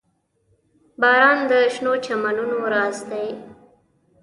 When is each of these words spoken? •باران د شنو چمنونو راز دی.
•باران 1.01 1.37
د 1.49 1.51
شنو 1.73 1.93
چمنونو 2.05 2.57
راز 2.73 2.97
دی. 3.11 3.27